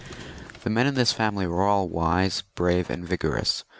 The 0.63 0.71
men 0.71 0.87
in 0.87 0.95
this 0.95 1.11
family 1.13 1.45
were 1.45 1.61
all 1.61 1.87
wise, 1.87 2.41
brave, 2.55 2.89
and 2.89 3.07
vigorous. 3.07 3.65